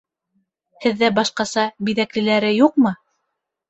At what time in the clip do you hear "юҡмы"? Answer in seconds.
2.65-2.99